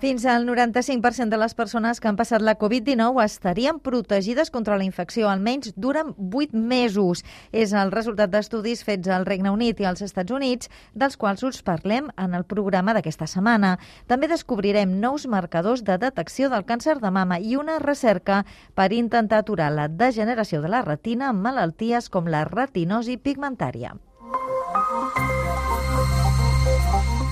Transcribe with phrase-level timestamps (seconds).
[0.00, 4.86] Fins al 95% de les persones que han passat la Covid-19 estarien protegides contra la
[4.86, 7.20] infecció almenys durant 8 mesos.
[7.52, 11.60] És el resultat d'estudis fets al Regne Unit i als Estats Units, dels quals us
[11.60, 13.74] parlem en el programa d'aquesta setmana.
[14.08, 19.44] També descobrirem nous marcadors de detecció del càncer de mama i una recerca per intentar
[19.44, 23.98] aturar la degeneració de la retina amb malalties com la retinosi pigmentària.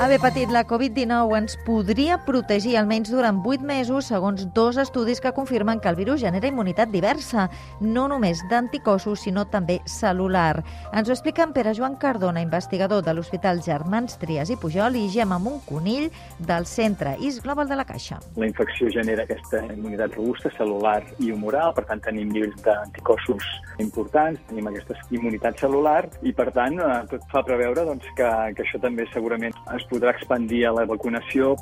[0.00, 5.34] Haver patit la Covid-19 ens podria protegir almenys durant 8 mesos, segons dos estudis que
[5.36, 7.50] confirmen que el virus genera immunitat diversa,
[7.84, 10.62] no només d'anticossos, sinó també celular.
[10.96, 15.10] Ens ho explica en Pere Joan Cardona, investigador de l'Hospital Germans Trias i Pujol, i
[15.12, 18.22] Gemma Montconill, del Centre IS Global de la Caixa.
[18.40, 23.52] La infecció genera aquesta immunitat robusta, celular i humoral, per tant tenim nivells d'anticossos
[23.84, 28.64] importants, tenim aquesta immunitat celular i, per tant, eh, tot fa preveure doncs, que, que
[28.64, 31.56] això també segurament es podrà expandir a la vacunació.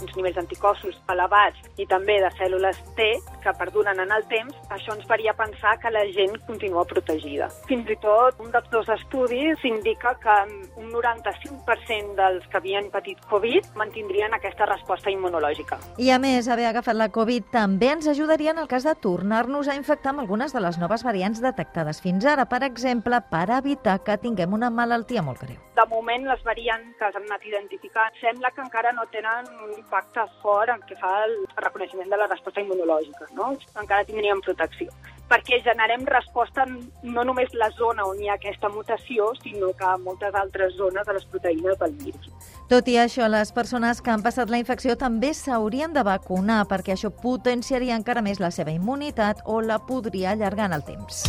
[0.00, 3.10] Uns nivells d'anticossos elevats i també de cèl·lules T
[3.44, 7.50] que perduren en el temps, això ens faria pensar que la gent continua protegida.
[7.68, 10.36] Fins i tot, un dels dos estudis indica que
[10.80, 15.78] un 95% dels que havien patit Covid mantindrien aquesta resposta immunològica.
[16.00, 19.68] I a més, haver agafat la Covid també ens ajudaria en el cas de tornar-nos
[19.68, 23.98] a infectar amb algunes de les noves variants detectades fins ara, per exemple, per evitar
[24.04, 25.60] que tinguem una malaltia molt greu.
[25.74, 30.22] De moment, les variants que s'han anat identificant sembla que encara no tenen un impacte
[30.42, 33.28] fort en què fa el reconeixement de la resposta immunològica.
[33.34, 33.54] No?
[33.80, 34.92] Encara tindríem protecció
[35.28, 39.96] perquè generem resposta no només la zona on hi ha aquesta mutació, sinó que a
[39.98, 42.30] moltes altres zones de les proteïnes del virus.
[42.68, 46.94] Tot i això, les persones que han passat la infecció també s'haurien de vacunar perquè
[46.94, 51.24] això potenciaria encara més la seva immunitat o la podria allargar en el temps.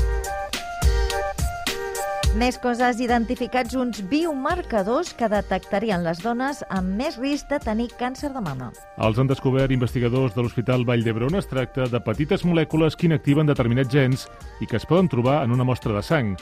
[2.36, 8.34] Més coses, identificats uns biomarcadors que detectarien les dones amb més risc de tenir càncer
[8.34, 8.73] de mama.
[9.00, 11.40] Els han descobert investigadors de l'Hospital Vall d'Hebron.
[11.40, 14.28] Es tracta de petites molècules que inactiven determinats gens
[14.59, 16.35] i que es poden trobar en una mostra de sang.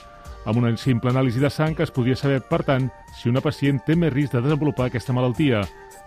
[0.44, 2.66] Amb una simple anàlisi de sang es podria saber, per
[3.16, 5.62] si una pacient té més risc de desenvolupar aquesta malaltia.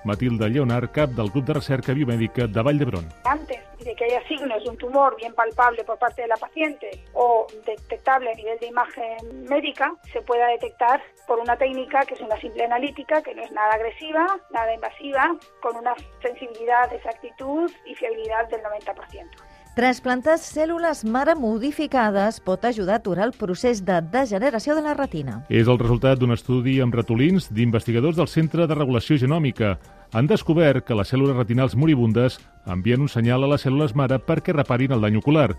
[0.05, 3.07] Matilda Leonard, cap del grup de recerca biomèdica de Vall d'Hebron.
[3.25, 6.91] Antes de que haya signos de un tumor bien palpable por parte de la paciente
[7.15, 12.21] o detectable a nivel de imagen médica, se pueda detectar por una técnica que es
[12.21, 17.95] una simple analítica, que no es nada agresiva, nada invasiva, con una sensibilidad, exactitud y
[17.95, 19.56] fiabilidad del 90%.
[19.77, 25.35] Trasplantar cèl·lules mare modificades pot ajudar a aturar el procés de degeneració de la retina.
[25.53, 29.75] És el resultat d'un estudi amb ratolins d'investigadors del Centre de Regulació Genòmica.
[30.17, 34.57] Han descobert que les cèl·lules retinals moribundes envien un senyal a les cèl·lules mare perquè
[34.57, 35.51] reparin el dany ocular.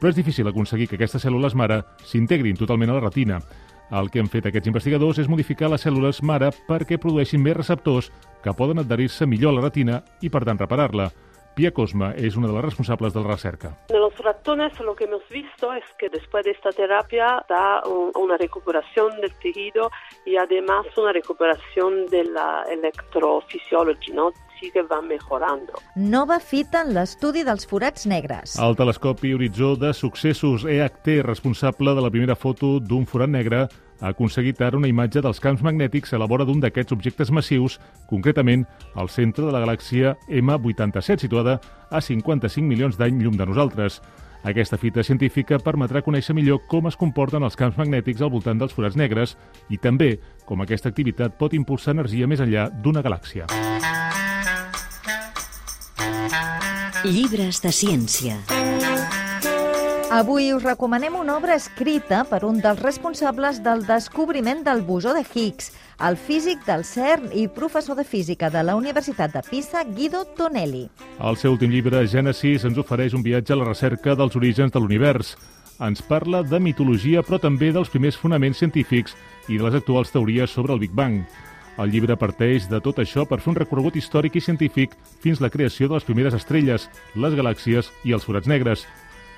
[0.00, 3.38] Però és difícil aconseguir que aquestes cèl·lules mare s'integrin totalment a la retina.
[3.94, 8.10] El que han fet aquests investigadors és modificar les cèl·lules mare perquè produeixin més receptors
[8.42, 11.12] que poden adherir-se millor a la retina i, per tant, reparar-la.
[11.60, 13.76] Pia Cosma es una de las responsables de la recerca.
[13.90, 18.10] En los ratones lo que hemos visto es que después de esta terapia da un,
[18.14, 19.90] una recuperación del tejido
[20.24, 24.32] y además una recuperación de la electrofisiología, ¿no?
[24.58, 25.74] sí que va mejorando.
[25.96, 28.56] Nova fita en l'estudi dels forats negres.
[28.56, 33.66] El telescopi Horitzó de Successos EHT, responsable de la primera foto d'un forat negre,
[34.00, 37.78] ha aconseguit ara una imatge dels camps magnètics a la vora d'un d'aquests objectes massius,
[38.08, 44.00] concretament al centre de la galàxia M87, situada a 55 milions d'any llum de nosaltres.
[44.42, 48.72] Aquesta fita científica permetrà conèixer millor com es comporten els camps magnètics al voltant dels
[48.72, 49.36] forats negres
[49.68, 50.14] i també
[50.48, 53.50] com aquesta activitat pot impulsar energia més enllà d'una galàxia.
[57.04, 58.40] Llibres de ciència.
[60.10, 65.22] Avui us recomanem una obra escrita per un dels responsables del descobriment del bosó de
[65.22, 65.68] Higgs,
[66.02, 70.88] el físic del CERN i professor de física de la Universitat de Pisa, Guido Tonelli.
[71.22, 74.82] El seu últim llibre, Gènesis, ens ofereix un viatge a la recerca dels orígens de
[74.82, 75.36] l'univers.
[75.78, 79.14] Ens parla de mitologia, però també dels primers fonaments científics
[79.46, 81.20] i de les actuals teories sobre el Big Bang.
[81.78, 85.52] El llibre parteix de tot això per fer un recorregut històric i científic fins la
[85.54, 88.82] creació de les primeres estrelles, les galàxies i els forats negres.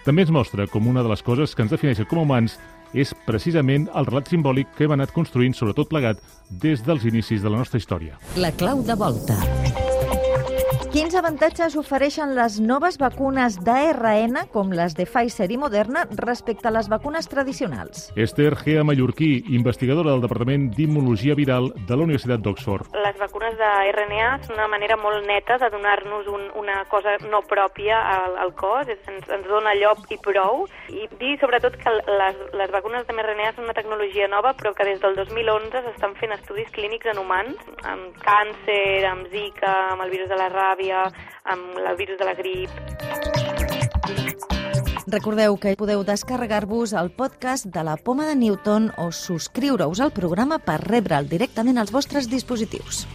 [0.02, 2.58] També ens mostra com una de les coses que ens defineixen com a humans
[2.92, 6.20] és precisament el relat simbòlic que hem anat construint, sobretot plegat,
[6.50, 8.18] des dels inicis de la nostra història.
[8.36, 9.38] La clau de volta.
[10.92, 16.72] Quins avantatges ofereixen les noves vacunes d'ARN, com les de Pfizer i Moderna, respecte a
[16.74, 18.10] les vacunes tradicionals?
[18.12, 22.90] Esther Gea Mallorquí, investigadora del Departament d'Immunologia Viral de la Universitat d'Oxford.
[23.06, 28.02] Les vacunes d'RNA són una manera molt neta de donar-nos un, una cosa no pròpia
[28.10, 32.76] al, al cos, ens, ens dona llop i prou, i dir sobretot que les, les
[32.76, 36.68] vacunes de mRNA són una tecnologia nova, però que des del 2011 s'estan fent estudis
[36.76, 41.12] clínics en humans, amb càncer, amb Zika, amb el virus de la ràbia, ràbia,
[41.44, 42.70] amb el virus de la grip.
[45.06, 50.58] Recordeu que podeu descarregar-vos el podcast de la Poma de Newton o subscriure-us al programa
[50.58, 53.06] per rebre'l directament als vostres dispositius.